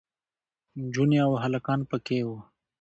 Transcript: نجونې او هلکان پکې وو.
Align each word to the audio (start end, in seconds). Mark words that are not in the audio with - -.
نجونې 0.81 1.17
او 1.25 1.31
هلکان 1.43 1.79
پکې 1.89 2.19
وو. 2.27 2.37